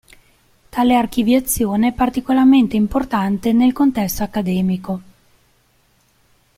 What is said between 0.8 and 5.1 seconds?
archiviazione è particolarmente importante nel contesto accademico.